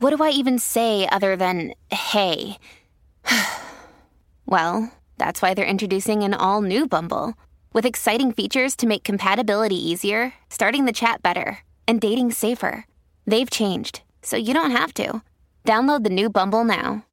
what 0.00 0.16
do 0.16 0.24
I 0.24 0.30
even 0.30 0.58
say 0.58 1.06
other 1.12 1.36
than 1.36 1.74
hey? 1.90 2.58
well, 4.46 4.92
that's 5.18 5.42
why 5.42 5.54
they're 5.54 5.64
introducing 5.64 6.22
an 6.22 6.34
all 6.34 6.62
new 6.62 6.88
Bumble 6.88 7.34
with 7.72 7.86
exciting 7.86 8.32
features 8.32 8.74
to 8.76 8.86
make 8.86 9.04
compatibility 9.04 9.76
easier, 9.76 10.32
starting 10.48 10.86
the 10.86 10.92
chat 10.92 11.22
better, 11.22 11.58
and 11.86 12.00
dating 12.00 12.32
safer. 12.32 12.86
They've 13.26 13.50
changed, 13.50 14.02
so 14.22 14.36
you 14.36 14.54
don't 14.54 14.70
have 14.72 14.94
to. 14.94 15.22
Download 15.64 16.02
the 16.02 16.10
new 16.10 16.30
Bumble 16.30 16.64
now. 16.64 17.04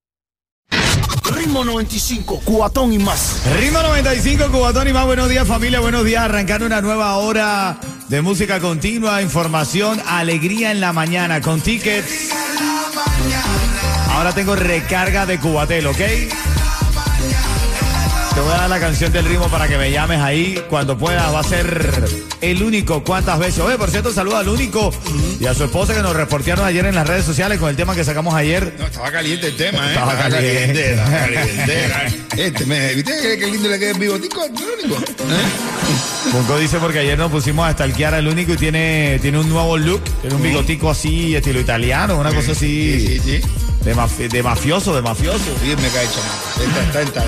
Ritmo 1.36 1.66
95, 1.66 2.40
cuatón 2.46 2.94
y 2.94 3.00
más. 3.00 3.44
Ritmo 3.60 3.82
95, 3.82 4.50
Cubatón 4.50 4.88
y 4.88 4.94
más. 4.94 5.06
Buenos 5.06 5.28
días, 5.28 5.46
familia. 5.46 5.82
Buenos 5.82 6.06
días. 6.06 6.24
Arrancando 6.24 6.66
una 6.66 6.82
nueva 6.82 7.18
hora 7.18 7.78
de 8.08 8.22
música 8.22 8.62
continua, 8.62 9.22
información, 9.22 10.02
alegría 10.08 10.72
en 10.72 10.80
la 10.80 10.94
mañana 10.94 11.42
con 11.42 11.60
tickets. 11.60 12.47
Ahora 14.12 14.34
tengo 14.34 14.56
recarga 14.56 15.26
de 15.26 15.40
Cubatel, 15.40 15.88
¿ok? 15.88 15.98
Te 15.98 16.30
voy 18.42 18.54
a 18.54 18.58
dar 18.58 18.70
la 18.70 18.80
canción 18.80 19.12
del 19.12 19.26
ritmo 19.26 19.48
para 19.48 19.68
que 19.68 19.78
me 19.78 19.92
llames 19.92 20.22
ahí 20.22 20.64
cuando 20.70 20.98
puedas. 20.98 21.34
Va 21.34 21.40
a 21.40 21.44
ser 21.44 22.27
el 22.42 22.64
único. 22.64 23.04
¿Cuántas 23.04 23.40
veces? 23.40 23.60
Oye, 23.60 23.78
por 23.78 23.90
cierto, 23.90 24.12
saluda 24.14 24.40
al 24.40 24.50
único 24.50 24.94
y 25.40 25.46
a 25.46 25.54
su 25.54 25.64
esposa 25.64 25.94
que 25.94 26.02
nos 26.02 26.16
reportearon 26.16 26.66
ayer 26.66 26.86
en 26.86 26.96
las 26.96 27.08
redes 27.08 27.26
sociales 27.26 27.60
con 27.60 27.70
el 27.70 27.76
tema 27.76 27.96
que 27.96 28.04
sacamos 28.04 28.34
ayer. 28.34 28.76
No, 28.80 28.86
estaba 28.86 29.12
caliente 29.12 29.48
el 29.48 29.58
tema, 29.58 29.86
¿eh? 29.86 29.90
Estaba 29.90 30.18
caliente. 30.18 30.92
estaba 30.92 31.10
caliente. 31.20 31.90
Este, 32.38 32.66
me, 32.66 32.94
¿viste 32.96 33.38
qué 33.40 33.48
lindo 33.48 33.70
le 33.70 33.80
queda 33.80 33.92
el 33.92 34.00
bigotico 34.00 34.42
al 34.42 34.52
único? 34.52 34.96
¿Eh? 34.98 36.32
Punco 36.32 36.58
dice 36.58 36.78
porque 36.80 37.00
ayer 37.00 37.18
nos 37.18 37.32
pusimos 37.32 37.68
a 37.68 37.74
stalkear 37.74 38.14
al 38.14 38.28
único 38.28 38.54
y 38.54 38.58
tiene, 38.58 39.20
tiene 39.22 39.40
un 39.40 39.50
nuevo 39.50 39.78
look. 39.78 40.02
Tiene 40.22 40.36
un 40.36 40.44
bigotico 40.44 40.90
así, 40.90 41.36
estilo 41.36 41.60
italiano, 41.60 42.18
una 42.18 42.34
cosa 42.34 42.52
así. 42.52 43.00
Sí, 43.00 43.20
sí, 43.20 43.40
sí. 43.42 43.67
De, 43.88 43.96
mafi- 43.96 44.28
de 44.28 44.44
mafioso, 44.44 44.94
de 44.94 45.02
mafioso. 45.02 45.40
Sí, 45.62 45.68
me 45.82 45.88
cae 45.88 46.06
chamaco. 46.10 46.62
Está, 46.88 47.02
está. 47.04 47.24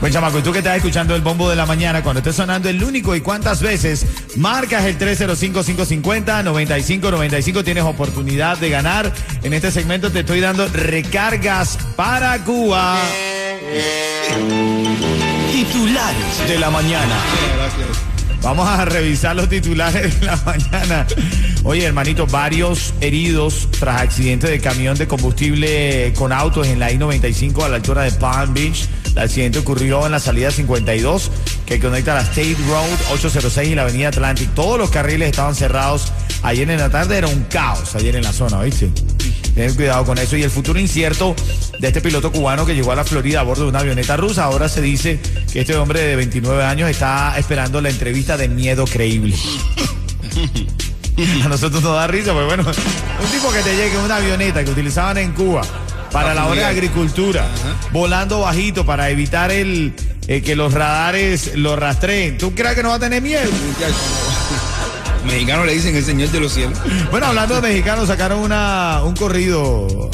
Buen 0.00 0.12
chamaco, 0.12 0.40
y 0.40 0.42
tú 0.42 0.50
que 0.50 0.58
estás 0.58 0.76
escuchando 0.78 1.14
el 1.14 1.22
bombo 1.22 1.48
de 1.48 1.54
la 1.54 1.66
mañana, 1.66 2.02
cuando 2.02 2.18
esté 2.18 2.32
sonando 2.32 2.68
el 2.68 2.82
único 2.82 3.14
y 3.14 3.20
cuántas 3.20 3.62
veces 3.62 4.04
marcas 4.34 4.86
el 4.86 4.98
305-550-9595, 4.98 7.62
tienes 7.62 7.84
oportunidad 7.84 8.58
de 8.58 8.70
ganar. 8.70 9.12
En 9.44 9.52
este 9.52 9.70
segmento 9.70 10.10
te 10.10 10.18
estoy 10.20 10.40
dando 10.40 10.66
recargas 10.66 11.78
para 11.94 12.42
Cuba. 12.42 12.98
Titulares 15.52 16.48
de 16.48 16.58
la 16.58 16.70
mañana. 16.70 17.14
Vamos 18.42 18.66
a 18.66 18.84
revisar 18.86 19.36
los 19.36 19.48
titulares 19.48 20.18
de 20.18 20.26
la 20.26 20.36
mañana. 20.46 21.06
Oye, 21.62 21.84
hermanito, 21.84 22.26
varios 22.26 22.94
heridos 23.00 23.68
tras 23.78 24.00
accidente 24.00 24.48
de 24.48 24.60
camión 24.60 24.96
de 24.96 25.06
combustible 25.06 26.12
con 26.16 26.32
autos 26.32 26.66
en 26.66 26.78
la 26.78 26.90
I-95 26.90 27.64
a 27.64 27.68
la 27.68 27.76
altura 27.76 28.02
de 28.02 28.12
Palm 28.12 28.54
Beach. 28.54 28.88
El 29.12 29.18
accidente 29.18 29.58
ocurrió 29.58 30.06
en 30.06 30.12
la 30.12 30.20
salida 30.20 30.50
52 30.50 31.30
que 31.66 31.78
conecta 31.80 32.14
la 32.14 32.22
State 32.22 32.56
Road 32.68 33.12
806 33.12 33.68
y 33.68 33.74
la 33.74 33.82
Avenida 33.82 34.08
Atlantic. 34.08 34.54
Todos 34.54 34.78
los 34.78 34.90
carriles 34.90 35.28
estaban 35.30 35.54
cerrados. 35.54 36.12
Ayer 36.42 36.70
en 36.70 36.78
la 36.78 36.88
tarde 36.88 37.18
era 37.18 37.28
un 37.28 37.44
caos, 37.44 37.94
ayer 37.94 38.16
en 38.16 38.22
la 38.22 38.32
zona, 38.32 38.62
¿viste? 38.62 38.90
Ten 39.54 39.74
cuidado 39.74 40.04
con 40.04 40.18
eso. 40.18 40.36
Y 40.36 40.42
el 40.42 40.50
futuro 40.50 40.78
incierto 40.78 41.34
de 41.78 41.88
este 41.88 42.00
piloto 42.00 42.30
cubano 42.32 42.66
que 42.66 42.74
llegó 42.74 42.92
a 42.92 42.96
la 42.96 43.04
Florida 43.04 43.40
a 43.40 43.42
bordo 43.42 43.64
de 43.64 43.70
una 43.70 43.80
avioneta 43.80 44.16
rusa. 44.16 44.44
Ahora 44.44 44.68
se 44.68 44.80
dice 44.80 45.18
que 45.52 45.60
este 45.60 45.76
hombre 45.76 46.00
de 46.00 46.16
29 46.16 46.64
años 46.64 46.90
está 46.90 47.34
esperando 47.38 47.80
la 47.80 47.90
entrevista 47.90 48.36
de 48.36 48.48
miedo 48.48 48.84
creíble. 48.86 49.36
A 51.44 51.48
nosotros 51.48 51.82
nos 51.82 51.94
da 51.94 52.06
risa, 52.06 52.32
pues 52.32 52.46
bueno, 52.46 52.62
un 52.62 53.30
tipo 53.30 53.52
que 53.52 53.60
te 53.60 53.76
llegue 53.76 53.94
en 53.94 54.00
una 54.00 54.16
avioneta 54.16 54.64
que 54.64 54.70
utilizaban 54.70 55.18
en 55.18 55.32
Cuba 55.32 55.60
para 56.10 56.32
la 56.32 56.46
hora 56.46 56.62
de 56.62 56.66
agricultura, 56.66 57.46
volando 57.92 58.40
bajito 58.40 58.86
para 58.86 59.10
evitar 59.10 59.50
el 59.50 59.92
eh, 60.28 60.42
que 60.42 60.56
los 60.56 60.72
radares 60.72 61.56
lo 61.56 61.76
rastreen. 61.76 62.38
¿Tú 62.38 62.54
crees 62.54 62.74
que 62.74 62.82
no 62.82 62.90
va 62.90 62.94
a 62.94 63.00
tener 63.00 63.20
miedo? 63.20 63.50
Mexicanos 65.24 65.66
le 65.66 65.74
dicen 65.74 65.94
el 65.96 66.04
señor 66.04 66.30
de 66.30 66.40
los 66.40 66.52
cielos. 66.52 66.78
Bueno, 67.10 67.26
hablando 67.26 67.54
de 67.56 67.60
mexicanos, 67.62 68.08
sacaron 68.08 68.40
una, 68.40 69.02
un 69.04 69.14
corrido 69.14 70.10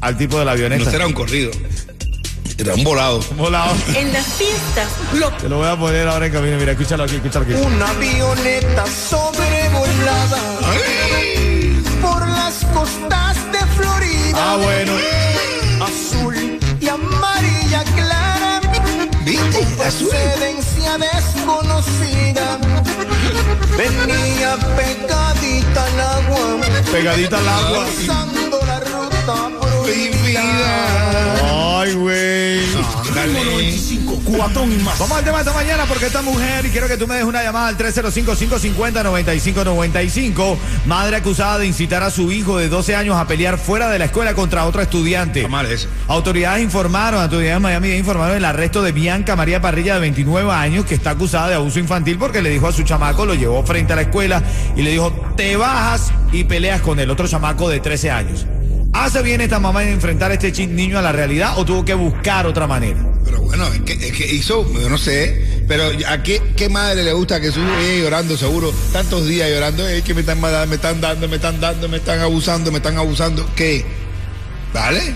al 0.00 0.16
tipo 0.18 0.38
de 0.38 0.44
la 0.44 0.52
avioneta. 0.52 0.84
No 0.84 0.90
será 0.90 1.06
un 1.06 1.12
corrido. 1.12 1.50
Era 2.58 2.74
un 2.74 2.84
volado. 2.84 3.20
Volado. 3.36 3.74
En 3.96 4.12
las 4.12 4.26
fiestas, 4.26 4.88
lo- 5.14 5.30
Te 5.32 5.48
lo 5.48 5.58
voy 5.58 5.68
a 5.68 5.76
poner 5.76 6.06
ahora 6.06 6.26
en 6.26 6.32
camino. 6.32 6.56
Mira, 6.58 6.72
escúchalo 6.72 7.04
aquí, 7.04 7.16
escúchalo 7.16 7.44
aquí. 7.44 7.54
Una 7.54 7.88
avioneta 7.88 8.84
sobrevolada 8.86 10.38
por 12.00 12.28
las 12.28 12.54
costas 12.74 13.36
de 13.52 13.58
Florida. 13.76 14.34
Ah, 14.36 14.56
bueno. 14.62 14.92
Azul 15.82 16.58
y 16.80 16.88
amarilla 16.88 17.84
clara. 17.96 18.60
¿Viste? 19.24 19.66
Azul. 19.84 20.08
Procedencia 20.10 20.98
desconocida. 20.98 22.58
Venía 23.76 24.56
pegadita 24.76 25.84
al 25.84 26.00
agua. 26.00 26.60
Pegadita 26.90 27.38
al 27.38 27.48
agua. 27.48 27.86
Cruzando 27.86 28.60
la 28.66 28.80
ruta 28.80 29.50
prohibida. 29.60 30.44
Ay, 31.80 31.94
güey. 31.94 32.31
Ritmo 33.04 33.44
95, 33.44 34.22
cuatón 34.24 34.72
y 34.72 34.76
más. 34.76 34.98
Vamos 34.98 35.18
al 35.18 35.24
tema 35.24 35.36
de 35.38 35.44
esta 35.44 35.54
mañana 35.54 35.84
porque 35.86 36.06
esta 36.06 36.22
mujer, 36.22 36.64
y 36.66 36.70
quiero 36.70 36.88
que 36.88 36.96
tú 36.96 37.06
me 37.06 37.14
des 37.16 37.24
una 37.24 37.42
llamada 37.42 37.68
al 37.68 37.76
305-550-9595. 37.78 40.56
Madre 40.86 41.16
acusada 41.16 41.58
de 41.58 41.66
incitar 41.66 42.02
a 42.02 42.10
su 42.10 42.32
hijo 42.32 42.58
de 42.58 42.68
12 42.68 42.94
años 42.94 43.16
a 43.16 43.26
pelear 43.26 43.58
fuera 43.58 43.88
de 43.88 43.98
la 43.98 44.04
escuela 44.06 44.34
contra 44.34 44.66
otro 44.66 44.82
estudiante. 44.82 45.46
Mal 45.48 45.66
eso. 45.66 45.88
Autoridades 46.08 46.62
informaron, 46.62 47.22
autoridades 47.22 47.56
de 47.56 47.60
Miami 47.60 47.92
informaron 47.92 48.36
el 48.36 48.44
arresto 48.44 48.82
de 48.82 48.92
Bianca 48.92 49.36
María 49.36 49.60
Parrilla 49.60 49.94
de 49.94 50.00
29 50.00 50.50
años 50.50 50.84
que 50.84 50.94
está 50.94 51.10
acusada 51.10 51.48
de 51.48 51.54
abuso 51.54 51.78
infantil 51.78 52.18
porque 52.18 52.42
le 52.42 52.50
dijo 52.50 52.68
a 52.68 52.72
su 52.72 52.82
chamaco, 52.82 53.26
lo 53.26 53.34
llevó 53.34 53.64
frente 53.64 53.92
a 53.92 53.96
la 53.96 54.02
escuela 54.02 54.42
y 54.76 54.82
le 54.82 54.90
dijo, 54.90 55.12
te 55.36 55.56
bajas 55.56 56.12
y 56.32 56.44
peleas 56.44 56.80
con 56.80 56.98
el 57.00 57.10
otro 57.10 57.26
chamaco 57.26 57.68
de 57.68 57.80
13 57.80 58.10
años. 58.10 58.46
¿Hace 58.92 59.22
bien 59.22 59.40
esta 59.40 59.58
mamá 59.58 59.82
en 59.82 59.88
enfrentar 59.90 60.30
a 60.30 60.34
este 60.34 60.66
niño 60.66 60.98
a 60.98 61.02
la 61.02 61.12
realidad 61.12 61.54
o 61.56 61.64
tuvo 61.64 61.84
que 61.84 61.94
buscar 61.94 62.46
otra 62.46 62.66
manera? 62.66 62.98
Pero 63.24 63.40
bueno, 63.40 63.66
es 63.72 63.80
que, 63.80 63.92
es 63.94 64.12
que 64.12 64.34
hizo, 64.34 64.70
yo 64.72 64.88
no 64.90 64.98
sé, 64.98 65.64
pero 65.66 65.84
¿a 66.08 66.22
qué, 66.22 66.42
qué 66.56 66.68
madre 66.68 67.02
le 67.02 67.12
gusta 67.12 67.40
que 67.40 67.50
su 67.50 67.60
hijo 67.60 68.02
llorando 68.02 68.36
seguro 68.36 68.72
tantos 68.92 69.26
días 69.26 69.48
llorando? 69.50 69.86
Es 69.88 70.02
que 70.02 70.12
me 70.12 70.20
están, 70.20 70.40
me 70.40 70.74
están 70.74 71.00
dando, 71.00 71.26
me 71.28 71.36
están 71.36 71.58
dando, 71.60 71.88
me 71.88 71.96
están 71.96 72.20
abusando, 72.20 72.70
me 72.70 72.78
están 72.78 72.98
abusando. 72.98 73.48
¿Qué? 73.56 73.84
¿Vale? 74.74 75.14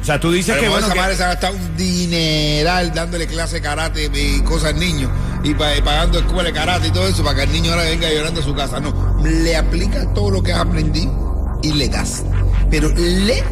O 0.00 0.04
sea, 0.04 0.20
tú 0.20 0.30
dices 0.30 0.54
Pero 0.54 0.62
que 0.62 0.68
bueno... 0.68 0.86
esa 0.86 0.94
que- 0.94 1.00
madre 1.00 1.16
se 1.16 1.24
ha 1.24 1.28
gastado 1.28 1.56
un 1.56 1.76
dineral 1.76 2.94
dándole 2.94 3.26
clase 3.26 3.56
de 3.56 3.62
karate 3.62 4.08
y 4.14 4.40
cosas 4.42 4.74
al 4.74 4.78
niño 4.78 5.10
y 5.42 5.52
pagando 5.54 6.20
escuela 6.20 6.44
de 6.44 6.52
karate 6.52 6.88
y 6.88 6.90
todo 6.92 7.08
eso 7.08 7.24
para 7.24 7.38
que 7.38 7.42
el 7.44 7.52
niño 7.52 7.72
ahora 7.72 7.84
venga 7.84 8.08
llorando 8.08 8.40
a 8.40 8.44
su 8.44 8.54
casa. 8.54 8.78
No, 8.78 9.20
le 9.24 9.56
aplica 9.56 10.12
todo 10.14 10.30
lo 10.30 10.42
que 10.44 10.52
has 10.52 10.60
aprendido 10.60 11.58
y 11.62 11.72
le 11.72 11.88
das. 11.88 12.22
Pero 12.70 12.88
le 12.96 13.42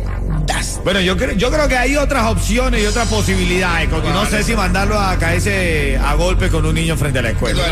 das. 0.46 0.80
Bueno, 0.84 1.00
yo, 1.00 1.16
creo 1.16 1.32
yo 1.34 1.50
creo 1.50 1.68
que 1.68 1.76
hay 1.76 1.96
otras 1.96 2.26
opciones 2.26 2.82
y 2.82 2.86
otras 2.86 3.08
posibilidades. 3.08 3.88
Porque 3.88 4.08
no 4.10 4.26
sé 4.26 4.42
si 4.42 4.54
mandarlo 4.54 4.98
a 4.98 5.18
caerse 5.18 5.96
a 5.96 6.14
golpe 6.14 6.48
con 6.48 6.64
un 6.66 6.74
niño 6.74 6.96
frente 6.96 7.18
a 7.18 7.22
la 7.22 7.28
¿Qué 7.28 7.34
escuela. 7.34 7.66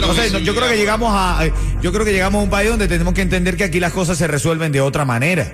No 0.00 0.14
sé, 0.14 0.30
no, 0.30 0.38
yo 0.38 0.54
creo 0.54 0.68
que 0.68 0.76
llegamos 0.76 1.10
a, 1.12 1.44
yo 1.82 1.92
creo 1.92 2.04
que 2.04 2.12
llegamos 2.12 2.40
a 2.40 2.44
un 2.44 2.50
país 2.50 2.70
donde 2.70 2.88
tenemos 2.88 3.14
que 3.14 3.22
entender 3.22 3.56
que 3.56 3.64
aquí 3.64 3.80
las 3.80 3.92
cosas 3.92 4.18
se 4.18 4.26
resuelven 4.26 4.72
de 4.72 4.80
otra 4.80 5.04
manera. 5.04 5.52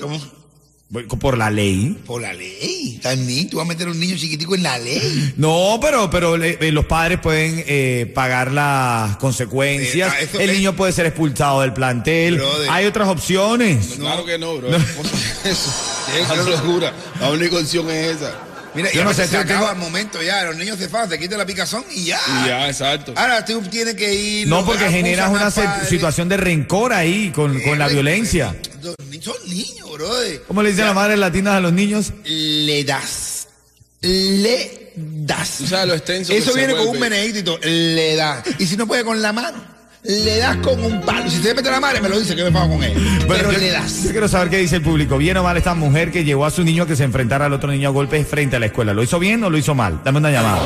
¿Cómo? 0.00 0.18
Por 1.20 1.36
la 1.36 1.50
ley. 1.50 1.98
Por 2.06 2.22
la 2.22 2.32
ley. 2.32 3.00
También 3.02 3.50
tú 3.50 3.56
vas 3.56 3.66
a 3.66 3.68
meter 3.68 3.88
a 3.88 3.90
un 3.90 3.98
niño 3.98 4.16
chiquitico 4.16 4.54
en 4.54 4.62
la 4.62 4.78
ley. 4.78 5.34
No, 5.36 5.78
pero, 5.82 6.08
pero 6.10 6.40
eh, 6.42 6.58
eh, 6.60 6.70
los 6.70 6.86
padres 6.86 7.18
pueden 7.20 7.64
eh, 7.66 8.10
pagar 8.14 8.52
las 8.52 9.16
consecuencias. 9.16 10.14
Eh, 10.20 10.28
ah, 10.32 10.36
El 10.40 10.50
es- 10.50 10.56
niño 10.56 10.76
puede 10.76 10.92
ser 10.92 11.06
expulsado 11.06 11.62
del 11.62 11.72
plantel. 11.72 12.36
Brother. 12.36 12.70
Hay 12.70 12.86
otras 12.86 13.08
opciones. 13.08 13.94
Claro 13.98 14.24
que 14.24 14.38
no, 14.38 14.56
bro. 14.58 14.68
Eso, 14.76 14.84
eso 15.44 16.34
es 16.34 16.46
locura. 16.46 16.92
La 17.20 17.30
única 17.32 17.56
opción 17.56 17.90
es 17.90 18.16
esa. 18.16 18.32
Mira, 18.76 18.92
Yo 18.92 19.02
no 19.04 19.12
sé, 19.14 19.26
se 19.26 19.36
acaba 19.38 19.72
el 19.72 19.78
momento 19.78 20.22
ya, 20.22 20.44
los 20.44 20.56
niños 20.56 20.78
se 20.78 20.88
fan, 20.88 21.08
se 21.08 21.18
quita 21.18 21.36
la 21.36 21.46
picazón 21.46 21.84
y 21.94 22.04
ya. 22.04 22.20
Y 22.44 22.48
ya, 22.48 22.68
exacto. 22.68 23.12
Ahora 23.16 23.44
tú 23.44 23.60
tienes 23.62 23.94
que 23.94 24.14
ir. 24.14 24.46
No, 24.48 24.64
porque 24.64 24.88
generas 24.90 25.30
una 25.30 25.50
situación 25.50 26.28
de 26.28 26.36
rencor 26.36 26.92
ahí 26.92 27.30
con, 27.34 27.58
con 27.62 27.78
la 27.78 27.88
Eh, 27.88 27.92
violencia. 27.94 28.54
Son 29.22 29.34
niños, 29.48 29.90
brother. 29.92 30.42
¿Cómo 30.46 30.62
le 30.62 30.70
dicen 30.70 30.84
las 30.84 30.94
madres 30.94 31.18
latinas 31.18 31.54
a 31.54 31.60
los 31.60 31.72
niños? 31.72 32.12
Le 32.24 32.84
das. 32.84 33.48
Le 34.02 34.92
das. 34.94 35.56
Tú 35.58 35.66
sabes 35.66 35.88
lo 35.88 35.94
extenso 35.94 36.32
que 36.32 36.38
Eso 36.38 36.52
se 36.52 36.58
viene 36.58 36.74
con 36.76 36.86
un 36.88 37.00
meneíto. 37.00 37.58
Le 37.62 38.14
das. 38.14 38.44
Y 38.58 38.66
si 38.66 38.76
no 38.76 38.86
puede 38.86 39.02
con 39.04 39.20
la 39.20 39.32
mano, 39.32 39.64
le 40.08 40.38
das 40.38 40.56
con 40.58 40.82
un 40.82 41.00
palo. 41.02 41.28
Si 41.30 41.42
se 41.42 41.54
mete 41.54 41.70
la 41.70 41.80
madre, 41.80 42.00
me 42.00 42.08
lo 42.08 42.18
dice 42.18 42.36
que 42.36 42.44
me 42.44 42.52
pago 42.52 42.74
con 42.74 42.82
él. 42.82 42.94
Pero 43.26 43.52
yo, 43.52 43.58
le 43.58 43.70
das. 43.70 44.04
yo 44.04 44.10
quiero 44.10 44.28
saber 44.28 44.50
qué 44.50 44.58
dice 44.58 44.76
el 44.76 44.82
público. 44.82 45.18
¿Bien 45.18 45.36
o 45.36 45.42
mal 45.42 45.56
esta 45.56 45.74
mujer 45.74 46.12
que 46.12 46.24
llevó 46.24 46.44
a 46.44 46.50
su 46.50 46.62
niño 46.62 46.84
a 46.84 46.86
que 46.86 46.96
se 46.96 47.04
enfrentara 47.04 47.46
al 47.46 47.52
otro 47.52 47.70
niño 47.70 47.88
a 47.88 47.92
golpes 47.92 48.26
frente 48.26 48.56
a 48.56 48.58
la 48.58 48.66
escuela? 48.66 48.94
¿Lo 48.94 49.02
hizo 49.02 49.18
bien 49.18 49.42
o 49.44 49.50
lo 49.50 49.58
hizo 49.58 49.74
mal? 49.74 50.00
Dame 50.04 50.18
una 50.18 50.30
llamada. 50.30 50.60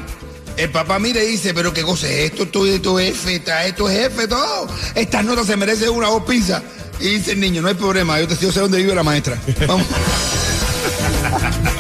El 0.57 0.71
papá 0.71 0.99
mira 0.99 1.23
y 1.23 1.27
dice, 1.29 1.53
pero 1.55 1.73
qué 1.73 1.83
cosa 1.83 2.07
es 2.09 2.31
esto, 2.31 2.43
esto, 2.45 2.67
esto 2.67 3.01
es 3.01 3.11
F, 3.11 3.35
está- 3.35 3.65
esto 3.67 3.89
es 3.89 4.07
F, 4.07 4.29
todo. 4.29 4.69
Estas 4.95 5.25
notas 5.25 5.47
se 5.47 5.57
merecen 5.57 5.89
una 5.91 6.09
o 6.11 6.21
dos 6.21 6.25
pizzas. 6.25 6.63
Y 7.01 7.09
dice 7.09 7.33
el 7.33 7.41
niño, 7.41 7.63
no 7.63 7.69
hay 7.69 7.75
problema, 7.75 8.21
yo, 8.21 8.29
te, 8.29 8.37
yo 8.37 8.53
sé 8.53 8.61
dónde 8.61 8.79
vive 8.79 8.95
la 8.95 9.03
maestra. 9.03 9.37
Vamos. 9.67 9.87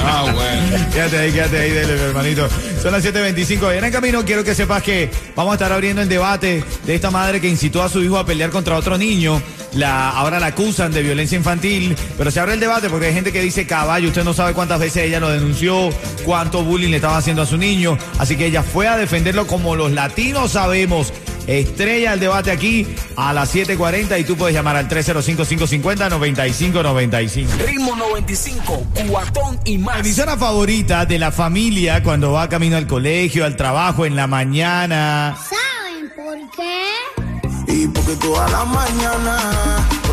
Ah, 0.04 0.32
bueno. 0.34 0.86
Quédate 0.92 1.18
ahí, 1.18 1.32
quédate 1.32 1.58
ahí, 1.58 1.70
dele, 1.70 1.92
hermanito. 1.94 2.48
Son 2.82 2.92
las 2.92 3.04
7.25. 3.04 3.66
Allá 3.68 3.78
en 3.78 3.84
el 3.84 3.92
camino 3.92 4.24
quiero 4.24 4.42
que 4.42 4.54
sepas 4.54 4.82
que 4.82 5.10
vamos 5.36 5.52
a 5.52 5.54
estar 5.54 5.72
abriendo 5.72 6.02
el 6.02 6.08
debate 6.08 6.64
de 6.84 6.94
esta 6.94 7.10
madre 7.10 7.40
que 7.40 7.48
incitó 7.48 7.82
a 7.82 7.88
su 7.88 8.02
hijo 8.02 8.18
a 8.18 8.26
pelear 8.26 8.50
contra 8.50 8.76
otro 8.76 8.98
niño. 8.98 9.40
La, 9.74 10.10
ahora 10.10 10.38
la 10.38 10.48
acusan 10.48 10.92
de 10.92 11.02
violencia 11.02 11.36
infantil, 11.38 11.96
pero 12.18 12.30
se 12.30 12.40
abre 12.40 12.52
el 12.54 12.60
debate 12.60 12.90
porque 12.90 13.06
hay 13.06 13.14
gente 13.14 13.32
que 13.32 13.40
dice, 13.40 13.66
caballo, 13.66 14.08
usted 14.08 14.22
no 14.24 14.34
sabe 14.34 14.52
cuántas 14.52 14.78
veces 14.80 15.04
ella 15.04 15.18
lo 15.20 15.30
denunció, 15.30 15.88
cuánto 16.24 16.62
bullying 16.62 16.90
le 16.90 16.96
estaba 16.96 17.16
haciendo 17.16 17.40
a 17.42 17.46
su 17.46 17.56
niño. 17.56 17.96
Así 18.18 18.36
que 18.36 18.44
ella 18.46 18.62
fue 18.62 18.86
a 18.88 18.96
defenderlo 18.98 19.46
como 19.46 19.74
los 19.74 19.90
latinos 19.92 20.52
sabemos. 20.52 21.10
Estrella 21.46 22.12
el 22.12 22.20
debate 22.20 22.50
aquí 22.52 22.86
a 23.16 23.32
las 23.32 23.52
7.40 23.52 24.20
y 24.20 24.24
tú 24.24 24.36
puedes 24.36 24.54
llamar 24.54 24.76
al 24.76 24.88
305-550-9595. 24.88 27.46
Ritmo 27.66 27.96
95, 27.96 28.86
cubatón 28.94 29.58
y 29.64 29.78
La 29.78 29.84
más. 29.86 29.98
emisora 30.00 30.36
favorita 30.36 31.04
de 31.06 31.18
la 31.18 31.32
familia 31.32 32.00
cuando 32.02 32.30
va 32.32 32.48
camino 32.48 32.76
al 32.76 32.86
colegio, 32.86 33.44
al 33.44 33.56
trabajo, 33.56 34.06
en 34.06 34.14
la 34.14 34.26
mañana. 34.28 35.36
¿Saben 35.48 36.12
por 36.14 36.36
qué? 36.56 36.82
Y 37.72 37.86
porque 37.86 38.14
toda 38.16 38.46
la 38.50 38.66
mañana, 38.66 39.38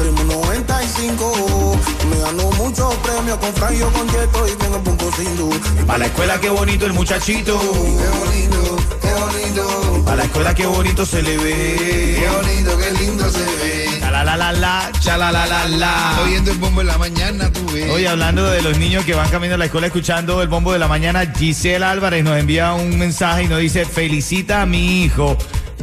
ritmo 0.02 0.24
95, 0.24 1.78
me 2.10 2.20
ganó 2.22 2.52
muchos 2.52 2.96
premios 2.96 3.38
con 3.38 3.54
Franjo, 3.54 3.92
con 3.92 4.08
Yeto 4.08 4.48
y 4.48 4.52
el 4.52 4.82
punto 4.82 5.12
sin 5.18 5.38
luz. 5.38 5.60
A 5.90 5.98
la 5.98 6.06
escuela, 6.06 6.40
qué 6.40 6.50
bonito 6.50 6.86
el 6.86 6.94
muchachito. 6.94 7.60
Qué 7.60 8.08
bonito, 8.18 8.78
qué 9.02 9.14
bonito, 9.14 10.10
A 10.10 10.16
la 10.16 10.24
escuela, 10.24 10.56
qué 10.56 10.68
bonito 10.68 11.06
se 11.06 11.22
le 11.22 11.36
qué 11.36 11.44
ve. 11.44 12.30
bonito, 12.34 12.78
qué 12.78 12.92
lindo 13.04 13.30
se 13.30 13.40
ve. 13.44 14.00
La 14.00 14.10
la 14.10 14.24
la 14.24 14.38
la 14.38 14.52
la, 14.54 14.92
cha 15.02 15.18
la 15.18 15.30
la 15.30 15.46
la 15.46 15.68
la. 15.68 16.20
Oyendo 16.24 16.52
el 16.52 16.58
bombo 16.60 16.80
en 16.80 16.88
la 16.88 16.98
mañana, 16.98 17.52
tú 17.52 17.66
ves. 17.74 17.92
Hoy 17.92 18.06
hablando 18.06 18.46
de 18.46 18.62
los 18.62 18.78
niños 18.78 19.04
que 19.04 19.16
van 19.16 19.30
camino 19.30 19.56
a 19.56 19.58
la 19.58 19.66
escuela 19.66 19.88
escuchando 19.88 20.42
el 20.42 20.48
bombo 20.48 20.72
de 20.72 20.80
la 20.80 20.88
mañana, 20.88 21.26
Giselle 21.38 21.84
Álvarez 21.84 22.24
nos 22.24 22.40
envía 22.40 22.72
un 22.72 22.98
mensaje 22.98 23.44
y 23.44 23.48
nos 23.50 23.60
dice, 23.60 23.84
felicita 23.84 24.62
a 24.62 24.66
mi 24.66 25.04
hijo 25.04 25.38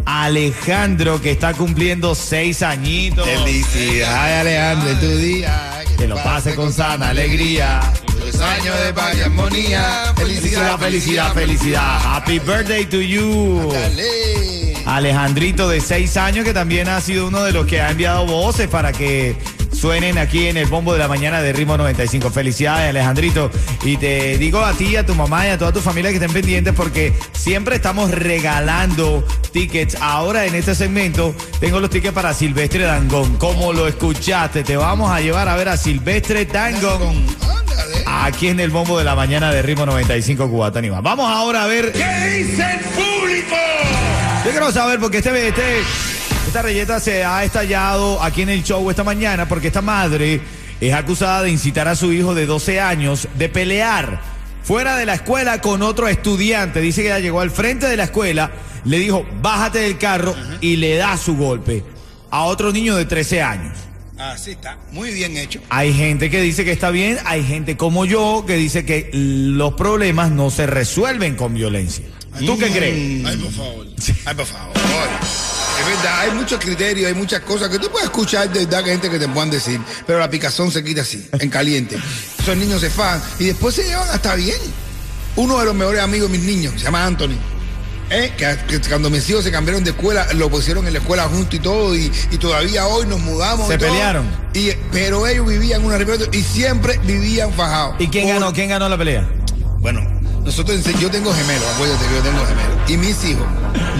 Alejandro 0.07 1.21
que 1.21 1.33
está 1.33 1.53
cumpliendo 1.53 2.15
seis 2.15 2.63
añitos. 2.63 3.29
Felicidades, 3.29 4.41
Alejandro, 4.41 4.91
en 4.91 5.01
tu 5.01 5.17
día. 5.19 5.85
Que 5.99 6.07
lo 6.07 6.15
pase 6.17 6.55
con 6.55 6.73
sana 6.73 7.11
alegría. 7.11 7.81
Muchos 8.09 8.41
años 8.41 8.81
de 8.85 8.95
paz 8.95 9.17
y 9.17 9.23
armonía. 9.23 10.15
Felicidad, 10.17 10.79
felicidad, 10.79 11.35
felicidad. 11.35 12.01
Happy 12.05 12.39
birthday 12.39 12.87
to 12.87 13.01
you. 13.01 13.73
Alejandrito 14.87 15.69
de 15.69 15.81
seis 15.81 16.17
años 16.17 16.45
que 16.45 16.55
también 16.55 16.89
ha 16.89 17.01
sido 17.01 17.27
uno 17.27 17.43
de 17.43 17.53
los 17.53 17.67
que 17.67 17.81
ha 17.81 17.91
enviado 17.91 18.25
voces 18.27 18.69
para 18.69 18.93
que 18.93 19.35
suenen 19.87 20.19
aquí 20.19 20.49
en 20.49 20.57
el 20.57 20.67
bombo 20.67 20.95
de 20.95 20.99
la 20.99 21.07
mañana 21.07 21.41
de 21.41 21.53
Ritmo 21.53 21.77
95. 21.77 22.31
Felicidades 22.31 22.91
Alejandrito. 22.91 23.53
Y 23.85 23.97
te 23.97 24.37
digo 24.37 24.59
a 24.59 24.73
ti, 24.73 24.97
a 24.97 25.07
tu 25.07 25.15
mamá 25.15 25.47
y 25.47 25.51
a 25.51 25.59
toda 25.59 25.73
tu 25.73 25.79
familia 25.79 26.11
que 26.11 26.17
estén 26.17 26.33
pendientes 26.33 26.75
porque 26.75 27.13
siempre 27.31 27.77
estamos 27.77 28.11
regalando 28.11 29.25
tickets. 29.53 29.97
Ahora 30.01 30.45
en 30.45 30.57
este 30.57 30.75
segmento 30.75 31.37
tengo 31.61 31.79
los 31.79 31.89
tickets 31.89 32.13
para 32.13 32.35
Silvestre 32.35 32.83
Dangón. 32.83 33.37
Como 33.37 33.73
lo 33.73 33.87
escuchaste, 33.87 34.65
te 34.65 34.77
vamos 34.77 35.09
a 35.09 35.21
llevar 35.21 35.49
a 35.49 35.55
ver 35.55 35.69
a 35.69 35.77
Silvestre 35.77 36.47
Dangón. 36.47 37.25
Aquí 38.07 38.49
en 38.49 38.59
el 38.59 38.71
bombo 38.71 38.99
de 38.99 39.05
la 39.05 39.15
mañana 39.15 39.53
de 39.53 39.63
Ritmo 39.63 39.87
95 39.87 40.51
Cubatán 40.51 40.85
y 40.85 40.91
más. 40.91 41.01
Vamos 41.01 41.31
ahora 41.31 41.63
a 41.63 41.67
ver. 41.69 41.93
¿Qué 41.93 41.99
dice 42.39 42.73
el 42.73 42.81
público? 42.87 43.55
Yo 44.45 44.51
quiero 44.51 44.73
saber 44.73 44.99
porque 44.99 45.19
este, 45.19 45.47
este, 45.47 45.83
esta 46.47 46.63
reyeta 46.63 47.01
se 47.01 47.25
ha 47.25 47.45
estallado 47.45 48.23
aquí 48.23 48.43
en 48.43 48.51
el 48.51 48.63
show 48.63 48.89
esta 48.89 49.03
mañana 49.03 49.49
porque 49.49 49.67
esta 49.67 49.83
madre 49.83 50.41
es 50.81 50.95
acusada 50.95 51.43
de 51.43 51.51
incitar 51.51 51.89
a 51.89 51.97
su 51.97 52.13
hijo 52.13 52.35
de 52.35 52.47
12 52.47 52.81
años 52.81 53.29
de 53.37 53.49
pelear 53.49 54.21
fuera 54.63 54.97
de 54.97 55.07
la 55.07 55.15
escuela 55.15 55.61
con 55.61 55.83
otro 55.83 56.09
estudiante. 56.09 56.81
Dice 56.81 57.03
que 57.03 57.09
ella 57.09 57.19
llegó 57.19 57.41
al 57.41 57.51
frente 57.51 57.87
de 57.87 57.97
la 57.97 58.05
escuela, 58.05 58.53
le 58.85 58.99
dijo, 58.99 59.27
bájate 59.43 59.81
del 59.81 59.99
carro 59.99 60.35
y 60.61 60.77
le 60.77 60.97
da 60.97 61.17
su 61.17 61.37
golpe 61.37 61.83
a 62.31 62.45
otro 62.45 62.73
niño 62.73 62.95
de 62.97 63.07
13 63.07 63.43
años. 63.43 63.77
Así 64.17 64.53
está, 64.53 64.79
muy 64.93 65.13
bien 65.13 65.37
hecho. 65.37 65.61
Hay 65.69 65.93
gente 65.93 66.31
que 66.31 66.41
dice 66.41 66.65
que 66.65 66.73
está 66.73 66.91
bien, 66.91 67.19
hay 67.27 67.45
gente 67.45 67.77
como 67.77 68.05
yo 68.05 68.45
que 68.47 68.55
dice 68.55 68.85
que 68.85 69.11
los 69.13 69.75
problemas 69.75 70.31
no 70.31 70.51
se 70.51 70.67
resuelven 70.67 71.35
con 71.35 71.55
violencia. 71.55 72.07
¿Tú 72.39 72.57
qué 72.59 72.71
crees? 72.71 73.27
Ay, 73.27 73.37
por 73.37 73.53
favor. 73.53 73.87
Ay, 74.25 74.35
por 74.35 74.47
favor. 74.47 75.56
Es 75.81 75.87
verdad, 75.87 76.21
hay 76.21 76.31
muchos 76.33 76.59
criterios, 76.59 77.07
hay 77.09 77.15
muchas 77.15 77.41
cosas 77.41 77.69
que 77.69 77.79
tú 77.79 77.89
puedes 77.91 78.07
escuchar 78.07 78.51
de 78.51 78.65
verdad 78.65 78.83
que 78.85 78.91
gente 78.91 79.11
que 79.11 79.19
te 79.19 79.29
puedan 79.29 79.51
decir, 79.51 79.81
pero 80.07 80.19
la 80.19 80.29
picazón 80.31 80.71
se 80.73 80.83
quita 80.83 81.03
así, 81.03 81.29
en 81.39 81.51
caliente. 81.51 81.97
Esos 82.39 82.57
niños 82.57 82.81
se 82.81 82.91
fan 82.91 83.21
y 83.39 83.45
después 83.47 83.75
se 83.75 83.85
llevan 83.85 84.09
hasta 84.11 84.35
bien. 84.35 84.57
Uno 85.37 85.59
de 85.59 85.67
los 85.67 85.75
mejores 85.75 86.01
amigos 86.01 86.31
de 86.33 86.39
mis 86.39 86.47
niños, 86.47 86.75
se 86.79 86.85
llama 86.85 87.05
Anthony. 87.05 87.37
Eh, 88.09 88.33
que, 88.39 88.57
que 88.69 88.89
cuando 88.89 89.11
mis 89.11 89.29
hijos 89.29 89.43
se 89.45 89.51
cambiaron 89.51 89.83
de 89.83 89.91
escuela, 89.91 90.33
lo 90.35 90.49
pusieron 90.49 90.87
en 90.87 90.93
la 90.93 91.01
escuela 91.01 91.25
junto 91.25 91.57
y 91.57 91.59
todo, 91.59 91.95
y, 91.97 92.11
y 92.31 92.39
todavía 92.39 92.87
hoy 92.87 93.05
nos 93.07 93.19
mudamos. 93.21 93.67
¿Se 93.69 93.75
y 93.75 93.79
todo. 93.79 93.89
pelearon? 93.91 94.27
Y, 94.55 94.71
pero 94.93 95.27
ellos 95.27 95.47
vivían 95.47 95.85
una 95.85 95.99
y 96.33 96.43
siempre 96.43 96.99
vivían 97.05 97.53
fajados. 97.53 97.97
¿Y 97.99 98.07
quién 98.09 98.25
Por- 98.25 98.35
ganó? 98.35 98.53
¿Quién 98.53 98.69
ganó 98.69 98.89
la 98.89 98.97
pelea? 98.97 99.29
Bueno, 99.81 100.16
nosotros, 100.47 100.81
yo 101.01 101.11
tengo 101.11 101.33
gemelos, 101.35 101.65
acuérdate 101.75 102.07
que 102.07 102.15
yo 102.15 102.23
tengo 102.23 102.47
gemelos. 102.47 102.91
Y 102.91 102.97
mis 102.97 103.25
hijos, 103.25 103.47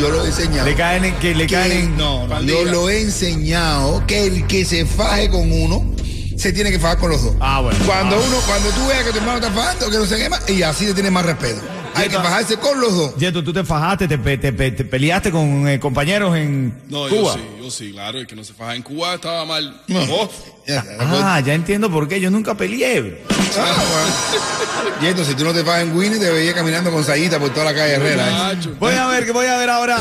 yo 0.01 0.09
los 0.09 0.25
he 0.25 0.29
enseñado. 0.29 0.67
Le 0.69 0.75
caen 0.75 1.05
en, 1.05 1.15
que 1.17 1.35
le 1.35 1.47
que- 1.47 1.55
caen 1.55 1.73
en. 1.73 1.97
no, 1.97 2.27
no, 2.27 2.41
yo 2.43 2.65
lo 2.65 2.89
he 2.89 3.03
enseñado 3.03 4.03
que 4.07 4.27
el 4.27 4.47
que 4.47 4.65
se 4.65 4.87
faje 4.87 5.29
con 5.29 5.51
uno 5.53 5.85
se 6.37 6.53
tiene 6.53 6.71
que 6.71 6.79
fajar 6.79 6.99
con 6.99 7.11
los 7.11 7.23
dos. 7.23 7.35
Ah, 7.41 7.61
bueno. 7.61 7.79
Cuando 7.85 8.17
Ah. 8.17 8.21
uno, 8.27 8.37
cuando 8.47 8.69
tú 8.71 8.87
veas 8.87 9.05
que 9.05 9.11
tu 9.13 9.19
hermano 9.19 9.39
está 9.39 9.51
fajando, 9.51 9.91
que 9.91 9.97
no 9.99 10.07
se 10.07 10.17
quema, 10.17 10.39
y 10.49 10.63
así 10.63 10.87
le 10.87 10.95
tienes 10.95 11.13
más 11.13 11.25
respeto. 11.27 11.61
Hay 11.95 12.09
que 12.11 12.17
fajarse 12.17 12.59
con 12.59 12.79
los 12.79 12.95
dos. 12.95 13.17
Yeto, 13.17 13.43
tú 13.43 13.55
te 13.55 13.65
fajaste, 13.65 14.07
te, 14.07 14.19
pe- 14.19 14.37
te 14.37 14.53
pe- 14.53 14.71
te 14.71 14.85
peleaste 14.85 15.31
con 15.31 15.67
eh, 15.67 15.81
compañeros 15.81 16.37
en 16.37 16.75
No, 16.91 17.09
Cuba. 17.09 17.11
yo 17.11 17.35
sí, 17.35 17.41
sí, 17.71 17.93
claro. 17.93 18.19
El 18.19 18.27
que 18.27 18.35
no 18.37 18.45
se 18.45 18.53
faja 18.53 18.75
en 18.75 18.83
Cuba 18.83 19.15
estaba 19.15 19.45
mal. 19.45 19.83
No. 19.89 20.01
Oh, 20.11 20.31
Ya, 20.67 20.85
Ah, 21.01 21.41
ya 21.41 21.55
entiendo 21.55 21.91
por 21.91 22.09
qué. 22.09 22.21
Yo 22.21 22.31
nunca 22.31 22.55
peleé. 22.55 23.23
Ah, 23.59 23.85
bueno. 23.93 24.97
Y 25.03 25.07
entonces, 25.07 25.33
si 25.35 25.39
tú 25.39 25.45
no 25.45 25.53
te 25.53 25.65
fajas 25.65 25.83
en 25.83 25.97
Winnie, 25.97 26.19
te 26.19 26.31
veías 26.31 26.55
caminando 26.55 26.91
con 26.91 27.05
Sayita 27.05 27.39
por 27.39 27.51
toda 27.51 27.67
la 27.67 27.75
calle 27.75 27.95
Herrera. 27.95 28.53
¿eh? 28.53 28.59
Voy 28.79 28.95
a 28.95 29.07
ver, 29.07 29.25
que 29.27 29.33
voy 29.33 29.47
a 29.47 29.57
ver 29.59 29.71
ahora. 29.71 29.99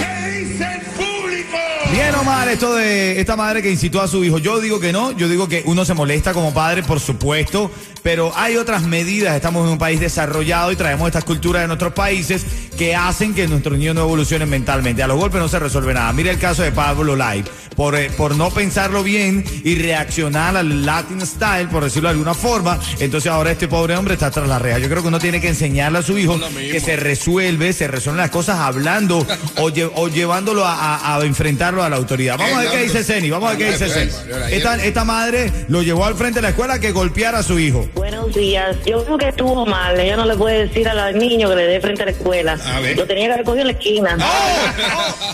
Bien 1.92 2.14
o 2.16 2.24
mal 2.24 2.50
esto 2.50 2.76
de 2.76 3.20
esta 3.20 3.36
madre 3.36 3.62
que 3.62 3.72
incitó 3.72 4.02
a 4.02 4.08
su 4.08 4.24
hijo. 4.24 4.38
Yo 4.38 4.60
digo 4.60 4.80
que 4.80 4.92
no, 4.92 5.12
yo 5.12 5.30
digo 5.30 5.48
que 5.48 5.64
uno 5.66 5.86
se 5.86 5.94
molesta 5.94 6.34
como 6.34 6.54
padre, 6.54 6.84
por 6.84 7.00
supuesto, 7.00 7.72
pero 8.06 8.32
hay 8.36 8.56
otras 8.56 8.84
medidas. 8.84 9.36
Estamos 9.36 9.66
en 9.66 9.72
un 9.72 9.78
país 9.80 10.00
desarrollado 10.00 10.72
y 10.72 10.76
traemos 10.76 11.08
estas 11.08 11.24
culturas 11.24 11.64
de 11.64 11.68
nuestros 11.68 11.92
países 11.94 12.46
que 12.78 12.96
hacen 12.96 13.34
que 13.34 13.48
nuestros 13.48 13.80
niños 13.80 13.96
no 13.96 14.02
evolucionen 14.02 14.48
mentalmente. 14.48 15.02
A 15.02 15.08
los 15.08 15.18
golpes 15.18 15.42
no 15.42 15.48
se 15.48 15.58
resuelve 15.58 15.92
nada. 15.96 16.14
Mira 16.14 16.30
el 16.30 16.38
caso 16.38 16.62
de 16.62 16.72
Pablo 16.72 17.16
Live. 17.16 17.46
Por, 17.76 17.94
eh, 17.96 18.10
por 18.16 18.38
no 18.38 18.52
pensarlo 18.52 19.04
bien 19.04 19.44
y 19.66 19.76
reaccionar 19.76 20.56
al 20.56 20.86
Latin 20.86 21.20
style, 21.26 21.68
por 21.70 21.84
decirlo 21.84 22.08
de 22.08 22.12
alguna 22.14 22.34
forma, 22.34 22.80
entonces 23.02 23.30
ahora 23.30 23.52
este 23.52 23.68
pobre 23.68 23.98
hombre 23.98 24.14
está 24.14 24.32
tras 24.32 24.48
la 24.48 24.60
reja. 24.60 24.80
Yo 24.80 24.88
creo 24.88 25.02
que 25.02 25.10
uno 25.10 25.20
tiene 25.20 25.42
que 25.42 25.50
enseñarle 25.50 25.98
a 25.98 26.02
su 26.02 26.18
hijo 26.18 26.40
que 26.72 26.80
se 26.80 26.96
resuelve, 26.96 27.74
se 27.74 27.88
resuelven 27.90 28.22
las 28.22 28.30
cosas 28.30 28.60
hablando 28.60 29.18
o, 29.58 29.70
lle- 29.72 29.92
o 29.96 30.08
llevándolo 30.08 30.64
a, 30.66 30.74
a- 31.00 31.18
a 31.18 31.26
enfrentarlo 31.26 31.84
a 31.84 31.90
la 31.90 31.98
autoridad. 31.98 32.38
Vamos 32.38 32.56
a 32.56 32.60
ver 32.62 32.70
qué 32.72 32.84
dice 32.84 33.04
Ceni, 33.04 33.30
vamos 33.30 33.50
a 33.52 33.56
ver 33.56 33.66
qué 33.66 33.72
dice 33.74 33.90
Ceni. 33.90 34.12
Esta, 34.56 34.76
esta 34.86 35.04
madre 35.04 35.52
lo 35.68 35.84
llevó 35.84 36.06
al 36.06 36.16
frente 36.16 36.36
de 36.38 36.44
la 36.44 36.50
escuela 36.50 36.80
que 36.80 36.94
golpeara 36.94 37.40
a 37.40 37.44
su 37.44 37.60
hijo. 37.60 37.90
Buenos 37.96 38.34
días. 38.34 38.76
Yo 38.86 39.04
creo 39.04 39.18
que 39.18 39.30
estuvo 39.30 39.66
mal. 39.66 40.00
Ella 40.00 40.16
no 40.18 40.26
le 40.26 40.36
puede 40.36 40.68
decir 40.68 40.88
al 40.88 41.18
niño 41.18 41.50
que 41.50 41.56
le 41.56 41.64
dé 41.64 41.82
frente 41.82 42.04
a 42.04 42.06
la 42.06 42.12
escuela. 42.12 42.58
A 42.74 42.80
ver. 42.82 42.96
Lo 42.98 43.06
tenía 43.06 43.28
que 43.28 43.34
haber 43.34 43.46
cogido 43.46 43.62
en 43.62 43.68
la 43.68 43.74
esquina. 43.74 44.18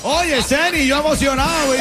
Oh, 0.03 0.20
oye, 0.20 0.41
Ceni, 0.41 0.88
yo 0.88 1.00
emocionado, 1.00 1.68
güey. 1.68 1.80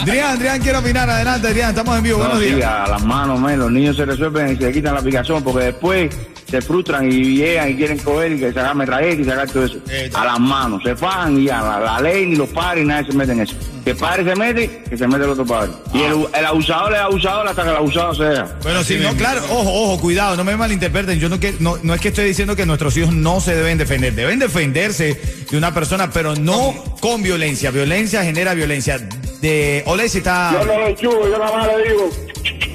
Adrián, 0.00 0.36
Adrián, 0.36 0.60
quiero 0.60 0.78
opinar. 0.78 1.10
Adelante, 1.10 1.48
Adrián, 1.48 1.70
estamos 1.70 1.96
en 1.98 2.02
vivo. 2.04 2.18
No, 2.18 2.30
Buenos 2.30 2.40
días. 2.40 2.70
a 2.70 2.88
las 2.88 3.02
manos, 3.04 3.40
men, 3.40 3.58
los 3.58 3.70
niños 3.70 3.96
se 3.96 4.04
resuelven 4.04 4.52
y 4.52 4.56
se 4.56 4.72
quitan 4.72 4.94
la 4.94 5.00
aplicación 5.00 5.42
porque 5.42 5.64
después 5.66 6.16
se 6.50 6.60
frustran 6.60 7.10
y 7.10 7.36
llegan 7.36 7.70
y 7.70 7.74
quieren 7.76 7.98
coger 7.98 8.32
y 8.32 8.38
que 8.40 8.52
sacarme 8.52 8.84
traer 8.86 9.20
y 9.20 9.24
sacar 9.24 9.48
todo 9.50 9.64
eso. 9.64 9.78
Eh, 9.90 10.10
A 10.14 10.24
las 10.24 10.40
manos, 10.40 10.82
se 10.84 10.96
fajan 10.96 11.38
y 11.40 11.44
ya, 11.44 11.60
la, 11.62 11.78
la 11.80 12.00
ley 12.00 12.26
ni 12.26 12.36
los 12.36 12.48
padres 12.50 12.84
nadie 12.86 13.10
se 13.10 13.16
mete 13.16 13.32
en 13.32 13.40
eso. 13.40 13.54
Que 13.84 13.90
el 13.92 13.96
padre 13.96 14.24
se 14.24 14.36
mete, 14.36 14.82
que 14.90 14.96
se 14.98 15.06
mete 15.08 15.24
el 15.24 15.30
otro 15.30 15.46
padre. 15.46 15.70
Y 15.94 16.02
el, 16.02 16.26
el 16.34 16.44
abusador 16.46 16.92
es 16.92 17.00
abusador 17.00 17.48
hasta 17.48 17.62
que 17.62 17.70
el 17.70 17.76
abusado 17.76 18.14
se 18.14 18.24
deja. 18.24 18.48
Bueno, 18.62 18.84
sí, 18.84 18.98
no, 19.00 19.14
claro, 19.14 19.40
ojo, 19.50 19.72
ojo, 19.72 20.00
cuidado, 20.00 20.36
no 20.36 20.44
me 20.44 20.54
malinterpreten. 20.56 21.18
Yo 21.18 21.28
no, 21.30 21.40
que, 21.40 21.54
no, 21.60 21.78
no 21.82 21.94
es 21.94 22.00
que 22.00 22.08
estoy 22.08 22.26
diciendo 22.26 22.54
que 22.56 22.66
nuestros 22.66 22.94
hijos 22.98 23.14
no 23.14 23.40
se 23.40 23.54
deben 23.54 23.78
defender. 23.78 24.14
Deben 24.14 24.38
defenderse 24.38 25.18
de 25.50 25.56
una 25.56 25.72
persona, 25.72 26.10
pero 26.10 26.34
no 26.36 26.74
con 27.00 27.22
violencia. 27.22 27.70
Violencia 27.70 28.22
genera 28.22 28.52
violencia. 28.54 28.98
De 29.40 29.82
Ole, 29.86 30.06
si 30.10 30.18
está. 30.18 30.52
no 30.52 30.64
le 30.86 30.94
chulo, 30.96 31.26
yo 31.26 31.38
nada 31.38 31.56
más 31.56 31.68
le 31.78 31.88
digo, 31.88 32.10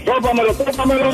tópamelo, 0.06 0.54
tópamelo. 0.54 1.12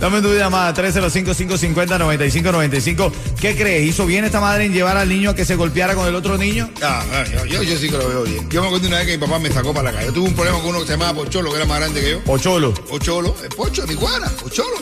Dame 0.00 0.22
tu 0.22 0.32
llamada, 0.34 0.72
305-550-9595. 0.74 3.12
¿Qué 3.40 3.54
crees? 3.56 3.86
¿Hizo 3.88 4.06
bien 4.06 4.24
esta 4.24 4.40
madre 4.40 4.64
en 4.64 4.72
llevar 4.72 4.96
al 4.96 5.08
niño 5.08 5.30
a 5.30 5.34
que 5.34 5.44
se 5.44 5.54
golpeara 5.56 5.94
con 5.94 6.06
el 6.08 6.14
otro 6.14 6.38
niño? 6.38 6.70
Ah, 6.82 7.04
ah, 7.12 7.24
yo, 7.32 7.44
yo, 7.44 7.62
yo 7.62 7.76
sí 7.76 7.88
que 7.90 7.96
lo 7.98 8.08
veo 8.08 8.22
bien. 8.22 8.48
Yo 8.50 8.62
me 8.62 8.68
acuerdo 8.68 8.86
una 8.88 8.96
vez 8.98 9.06
que 9.06 9.18
mi 9.18 9.26
papá 9.26 9.38
me 9.38 9.50
sacó 9.52 9.74
para 9.74 9.90
la 9.90 9.96
calle. 9.98 10.06
Yo 10.08 10.12
tuve 10.14 10.28
un 10.28 10.34
problema 10.34 10.58
con 10.60 10.68
uno 10.70 10.80
que 10.80 10.86
se 10.86 10.92
llamaba 10.92 11.12
Pocholo, 11.14 11.50
que 11.50 11.56
era 11.56 11.66
más 11.66 11.80
grande 11.80 12.00
que 12.00 12.10
yo. 12.12 12.24
Pocholo. 12.24 12.72
Pocholo, 12.74 13.34
el 13.42 13.48
Pocho, 13.50 13.86
mi 13.86 13.94
guana, 13.94 14.28
Pocholo. 14.42 14.76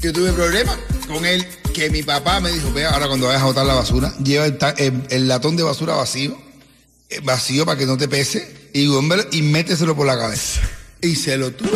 Yo 0.00 0.12
tuve 0.12 0.32
problemas 0.32 0.76
con 1.08 1.24
él, 1.24 1.46
que 1.74 1.90
mi 1.90 2.02
papá 2.02 2.40
me 2.40 2.50
dijo, 2.50 2.72
vea, 2.72 2.90
ahora 2.90 3.06
cuando 3.08 3.26
vayas 3.26 3.42
a 3.42 3.46
botar 3.46 3.64
la 3.66 3.74
basura, 3.74 4.12
lleva 4.22 4.46
el, 4.46 4.56
ta- 4.58 4.74
el- 4.76 5.02
el 5.10 5.28
latón 5.28 5.56
de 5.56 5.62
basura 5.62 5.94
vacío, 5.94 6.36
eh, 7.10 7.20
vacío 7.22 7.64
para 7.66 7.78
que 7.78 7.86
no 7.86 7.96
te 7.96 8.08
pese, 8.08 8.63
y, 8.74 8.90
y 9.30 9.42
méteselo 9.42 9.96
por 9.96 10.06
la 10.06 10.18
cabeza. 10.18 10.60
Y 11.00 11.14
se 11.14 11.38
lo 11.38 11.52
tuve. 11.52 11.70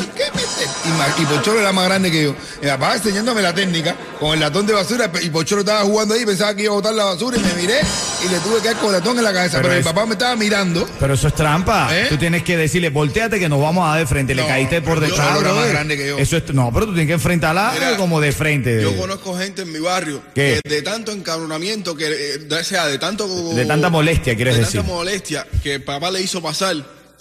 Y, 0.62 1.22
y 1.22 1.26
Pocholo 1.26 1.60
era 1.60 1.72
más 1.72 1.86
grande 1.86 2.10
que 2.10 2.24
yo. 2.24 2.34
Mi 2.62 2.68
papá 2.68 2.94
enseñándome 2.96 3.42
la 3.42 3.54
técnica 3.54 3.94
con 4.18 4.34
el 4.34 4.40
latón 4.40 4.66
de 4.66 4.72
basura, 4.72 5.10
y 5.22 5.30
Pocholo 5.30 5.60
estaba 5.60 5.80
jugando 5.82 6.14
ahí, 6.14 6.24
pensaba 6.26 6.54
que 6.54 6.64
iba 6.64 6.72
a 6.72 6.76
botar 6.76 6.92
la 6.94 7.04
basura, 7.04 7.36
y 7.36 7.40
me 7.40 7.52
miré, 7.54 7.80
y 8.24 8.28
le 8.28 8.38
tuve 8.40 8.60
que 8.60 8.68
dar 8.68 8.76
con 8.78 8.86
el 8.86 8.92
latón 8.94 9.18
en 9.18 9.24
la 9.24 9.32
cabeza. 9.32 9.58
Pero 9.58 9.68
Pero, 9.68 9.80
es- 9.80 9.86
mi 9.86 9.92
papá 9.92 10.06
me 10.06 10.12
estaba 10.12 10.36
mirando. 10.36 10.88
Pero 10.98 11.14
eso 11.14 11.28
es 11.28 11.34
trampa. 11.34 11.88
¿Eh? 11.96 12.06
Tú 12.08 12.16
tienes 12.16 12.42
que 12.42 12.56
decirle, 12.56 12.88
volteate 12.90 13.38
que 13.38 13.48
nos 13.48 13.60
vamos 13.60 13.86
a 13.86 13.90
dar 13.90 14.00
de 14.00 14.06
frente. 14.06 14.34
Le 14.34 14.42
No, 14.42 14.48
caíste 14.48 14.82
por 14.82 15.00
detrás. 15.00 15.40
era 15.40 15.52
más 15.52 15.68
grande 15.68 15.96
que 15.96 16.06
yo. 16.08 16.18
Eso 16.18 16.36
es, 16.36 16.52
no, 16.54 16.70
pero 16.72 16.86
tú 16.86 16.92
tienes 16.92 17.08
que 17.08 17.14
enfrentarla 17.14 17.70
Mira, 17.74 17.96
como 17.96 18.20
de 18.20 18.32
frente. 18.32 18.82
Yo 18.82 18.96
conozco 18.96 19.36
gente 19.36 19.62
en 19.62 19.72
mi 19.72 19.78
barrio 19.78 20.20
¿Qué? 20.34 20.60
que 20.64 20.68
de 20.68 20.82
tanto 20.82 21.12
encabronamiento, 21.12 21.94
que, 21.96 22.06
eh, 22.06 22.38
de- 22.38 22.56
o 22.56 22.64
sea, 22.64 22.86
de 22.86 22.98
tanto... 22.98 23.26
De 23.54 23.64
tanta 23.66 23.88
molestia, 23.90 24.34
quieres 24.34 24.54
de 24.54 24.60
decir. 24.60 24.80
tanta 24.80 24.92
molestia 24.94 25.46
que 25.62 25.78
papá 25.80 26.10
le 26.10 26.20
hizo 26.22 26.42
pasar. 26.42 26.76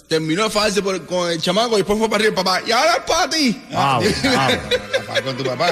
Terminó 0.07 0.43
de 0.45 0.49
fajarse 0.49 0.81
por- 0.81 1.05
con 1.05 1.29
el 1.29 1.41
chamaco 1.41 1.73
y 1.73 1.77
después 1.77 1.99
fue 1.99 2.07
para 2.09 2.23
arriba 2.23 2.29
el 2.29 2.35
papá. 2.45 2.61
Y 2.65 2.71
ahora 2.71 2.93
es 2.93 2.99
para 3.03 3.29
ti. 3.29 3.61
Ah, 3.75 3.99
bueno, 4.01 4.15
ah, 4.37 4.47
bueno. 4.47 4.61
Papá, 5.07 5.21
con 5.21 5.37
tu 5.37 5.43
papá. 5.43 5.71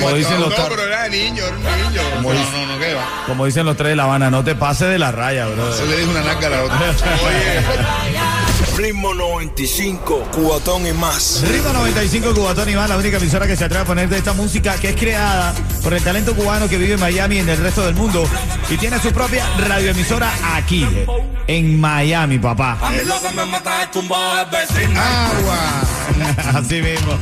como 0.00 0.12
dicen 0.12 0.40
los 0.40 0.50
No, 0.50 0.68
pero 0.68 0.82
era 0.84 1.08
niño, 1.08 1.42
era 1.44 1.56
un 1.56 1.62
niño. 1.62 2.02
Como, 2.16 2.32
dice- 2.32 2.44
No, 2.52 2.66
no, 2.66 2.78
¿qué 2.78 2.94
va? 2.94 3.24
como 3.26 3.46
dicen 3.46 3.64
los 3.66 3.76
tres 3.78 3.90
de 3.90 3.96
La 3.96 4.04
Habana, 4.04 4.30
no 4.30 4.44
te 4.44 4.54
pases 4.54 4.88
de 4.90 4.98
la 4.98 5.10
raya, 5.10 5.46
bro. 5.46 5.72
Se 5.74 5.86
le 5.86 5.96
dijo 5.96 6.10
una 6.10 6.22
narca 6.22 6.46
a 6.48 6.50
la 6.50 6.62
otra. 6.64 6.78
Ritmo 8.78 9.12
95, 9.12 10.28
cubatón 10.32 10.86
y 10.86 10.92
más. 10.92 11.42
Ritmo 11.48 11.72
95 11.72 12.32
Cubatón 12.32 12.70
Iván, 12.70 12.88
la 12.88 12.96
única 12.96 13.16
emisora 13.16 13.44
que 13.48 13.56
se 13.56 13.64
atreve 13.64 13.82
a 13.82 13.84
poner 13.84 14.08
de 14.08 14.18
esta 14.18 14.34
música 14.34 14.76
que 14.76 14.90
es 14.90 14.94
creada 14.96 15.52
por 15.82 15.94
el 15.94 16.00
talento 16.00 16.32
cubano 16.32 16.68
que 16.68 16.78
vive 16.78 16.94
en 16.94 17.00
Miami 17.00 17.36
y 17.36 17.38
en 17.40 17.48
el 17.48 17.58
resto 17.58 17.84
del 17.84 17.96
mundo 17.96 18.24
y 18.70 18.76
tiene 18.76 19.00
su 19.00 19.10
propia 19.10 19.44
radioemisora 19.58 20.32
aquí, 20.54 20.86
en 21.48 21.80
Miami, 21.80 22.38
papá. 22.38 22.78
Agua. 24.96 25.58
Así 26.60 26.80
mismo. 26.80 27.18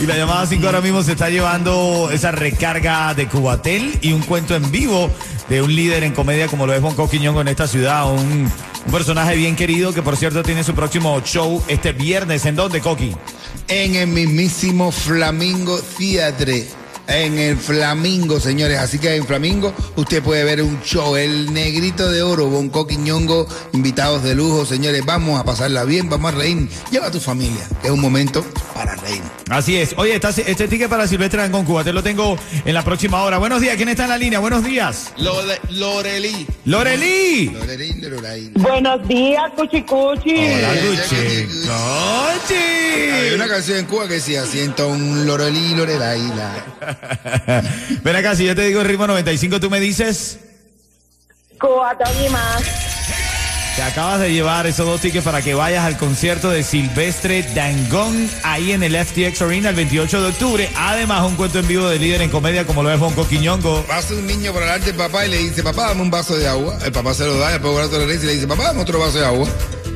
Y 0.00 0.06
la 0.06 0.16
llamada 0.16 0.46
5 0.46 0.64
ahora 0.64 0.80
mismo 0.80 1.02
se 1.02 1.12
está 1.12 1.28
llevando 1.28 2.08
esa 2.12 2.30
recarga 2.30 3.14
de 3.14 3.26
Cubatel 3.26 3.98
y 4.00 4.12
un 4.12 4.22
cuento 4.22 4.54
en 4.54 4.70
vivo 4.70 5.10
de 5.48 5.60
un 5.60 5.74
líder 5.74 6.04
en 6.04 6.12
comedia 6.12 6.46
como 6.46 6.68
lo 6.68 6.72
es 6.72 6.80
Bonco 6.80 7.10
Quiñongo 7.10 7.40
en 7.40 7.48
esta 7.48 7.66
ciudad, 7.66 8.08
un, 8.12 8.48
un 8.86 8.92
personaje 8.92 9.36
bien 9.36 9.56
querido 9.56 9.92
que 9.92 10.02
por 10.02 10.16
cierto 10.16 10.42
tiene 10.42 10.64
su 10.64 10.74
próximo 10.74 11.20
show 11.22 11.62
este 11.68 11.92
viernes. 11.92 12.44
¿En 12.46 12.56
dónde, 12.56 12.80
Coqui? 12.80 13.14
En 13.68 13.94
el 13.94 14.08
mismísimo 14.08 14.92
Flamingo 14.92 15.80
Theatre. 15.98 16.83
En 17.06 17.38
el 17.38 17.56
Flamingo, 17.58 18.40
señores. 18.40 18.78
Así 18.78 18.98
que 18.98 19.14
en 19.16 19.26
Flamingo 19.26 19.74
usted 19.96 20.22
puede 20.22 20.42
ver 20.44 20.62
un 20.62 20.80
show. 20.82 21.16
El 21.16 21.52
Negrito 21.52 22.10
de 22.10 22.22
Oro, 22.22 22.46
Bonco 22.46 22.86
Quiñongo, 22.86 23.46
invitados 23.74 24.22
de 24.22 24.34
lujo, 24.34 24.64
señores. 24.64 25.04
Vamos 25.04 25.38
a 25.38 25.44
pasarla 25.44 25.84
bien, 25.84 26.08
vamos 26.08 26.32
a 26.32 26.36
reír. 26.36 26.66
Lleva 26.90 27.08
a 27.08 27.10
tu 27.10 27.20
familia. 27.20 27.68
Es 27.82 27.90
un 27.90 28.00
momento 28.00 28.44
para 28.74 28.94
reír. 28.96 29.20
Así 29.50 29.76
es. 29.76 29.94
Oye, 29.98 30.14
está- 30.14 30.30
este 30.30 30.66
ticket 30.66 30.88
para 30.88 31.06
Silvestre 31.06 31.50
con 31.50 31.64
Cuba, 31.66 31.84
te 31.84 31.92
lo 31.92 32.02
tengo 32.02 32.38
en 32.64 32.72
la 32.74 32.82
próxima 32.82 33.22
hora. 33.22 33.36
Buenos 33.38 33.60
días, 33.60 33.76
¿quién 33.76 33.90
está 33.90 34.04
en 34.04 34.10
la 34.10 34.18
línea? 34.18 34.38
Buenos 34.38 34.64
días. 34.64 35.12
Lore- 35.18 35.60
Lorelí. 35.70 36.46
Lorelí. 36.64 37.50
Lorerín, 37.50 38.00
Lorerín. 38.10 38.52
Buenos 38.54 39.06
días, 39.06 39.42
Cuchi 39.56 39.82
Cuchi. 39.82 40.36
Hola, 40.36 40.74
Gucci. 40.86 42.54
Hay 42.54 43.34
una 43.34 43.46
canción 43.48 43.78
en 43.78 43.84
Cuba 43.86 44.08
que 44.08 44.14
decía, 44.14 44.44
siento 44.46 44.88
un 44.88 45.26
Lorelí, 45.26 45.74
Lorelaila. 45.74 46.93
Ven 48.02 48.16
acá, 48.16 48.36
si 48.36 48.44
yo 48.46 48.54
te 48.54 48.62
digo 48.62 48.80
el 48.80 48.88
ritmo 48.88 49.06
95, 49.06 49.60
tú 49.60 49.70
me 49.70 49.80
dices. 49.80 50.38
Cubatón 51.58 52.12
y 52.24 52.28
más. 52.28 52.62
Te 53.76 53.82
acabas 53.82 54.20
de 54.20 54.32
llevar 54.32 54.68
esos 54.68 54.86
dos 54.86 55.00
tickets 55.00 55.24
para 55.24 55.42
que 55.42 55.52
vayas 55.52 55.84
al 55.84 55.96
concierto 55.96 56.48
de 56.48 56.62
Silvestre 56.62 57.42
Dangón 57.56 58.30
ahí 58.44 58.70
en 58.70 58.84
el 58.84 58.94
FTX 58.94 59.42
Arena 59.42 59.70
el 59.70 59.74
28 59.74 60.22
de 60.22 60.28
octubre. 60.28 60.70
Además, 60.76 61.26
un 61.26 61.34
cuento 61.34 61.58
en 61.58 61.66
vivo 61.66 61.88
de 61.88 61.98
líder 61.98 62.22
en 62.22 62.30
comedia 62.30 62.64
como 62.64 62.84
lo 62.84 62.92
es 62.92 63.00
Bonco 63.00 63.26
Quiñongo. 63.26 63.82
Pasa 63.82 64.14
un 64.14 64.28
niño 64.28 64.52
por 64.52 64.62
delante 64.62 64.86
del 64.86 64.94
papá 64.94 65.26
y 65.26 65.30
le 65.30 65.38
dice, 65.38 65.64
papá, 65.64 65.88
dame 65.88 66.02
un 66.02 66.10
vaso 66.10 66.36
de 66.36 66.46
agua. 66.46 66.78
El 66.84 66.92
papá 66.92 67.14
se 67.14 67.24
lo 67.24 67.36
da, 67.36 67.50
después 67.50 67.76
el 67.76 67.84
otro 67.86 68.06
le 68.06 68.12
dice, 68.12 68.26
y 68.26 68.28
le 68.28 68.34
dice, 68.34 68.46
papá, 68.46 68.62
dame 68.66 68.82
otro 68.82 69.00
vaso 69.00 69.18
de 69.18 69.26
agua. 69.26 69.48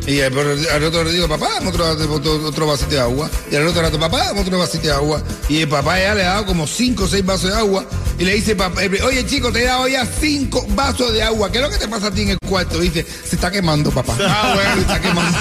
Y 0.08 0.20
el- 0.20 0.68
al 0.70 0.84
otro 0.84 1.04
le 1.04 1.12
digo, 1.12 1.28
papá, 1.28 1.48
dame 1.54 1.68
otro, 1.68 1.84
otro, 2.14 2.46
otro 2.46 2.66
vasito 2.66 2.90
de 2.92 3.00
agua. 3.00 3.28
Y 3.52 3.56
al 3.56 3.66
otro 3.66 3.82
rato, 3.82 4.00
papá, 4.00 4.24
dame 4.24 4.40
otro 4.40 4.58
vasito 4.58 4.86
de 4.86 4.92
agua. 4.92 5.22
Y 5.50 5.60
el 5.60 5.68
papá 5.68 5.98
ya 6.00 6.14
le 6.14 6.24
ha 6.24 6.28
dado 6.30 6.46
como 6.46 6.66
cinco 6.66 7.04
o 7.04 7.06
seis 7.08 7.24
vasos 7.26 7.50
de 7.50 7.56
agua. 7.56 7.84
y 8.18 8.24
le 8.24 8.34
dice, 8.34 8.56
papá, 8.56 8.80
oye 9.04 9.26
chico, 9.26 9.52
te 9.52 9.60
he 9.62 9.66
dado 9.66 9.86
ya 9.86 10.04
cinco 10.06 10.66
vasos 10.70 11.12
de 11.12 11.22
agua. 11.22 11.52
¿Qué 11.52 11.58
es 11.58 11.64
lo 11.64 11.70
que 11.70 11.76
te 11.76 11.86
pasa 11.88 12.06
a 12.08 12.10
ti 12.10 12.22
en 12.22 12.30
el 12.30 12.38
cuarto? 12.38 12.80
Dice, 12.80 13.04
se 13.24 13.36
está 13.36 13.50
quemando, 13.50 13.90
papá. 13.90 14.16
Ah, 14.26 14.52
bueno, 14.54 14.74
se 14.74 14.80
está 14.80 15.00
quemando. 15.00 15.38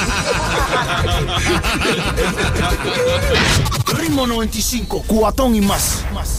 Ritmo 3.97 4.27
95, 4.27 5.03
cuatón 5.07 5.55
y 5.55 5.61
más. 5.61 6.03
más. 6.13 6.36